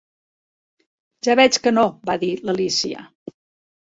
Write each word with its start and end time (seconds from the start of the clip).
"Ja 1.27 1.35
veig 1.39 1.59
que 1.65 1.73
no", 1.75 1.83
va 2.11 2.15
dir 2.23 2.31
l'Alícia. 2.47 3.05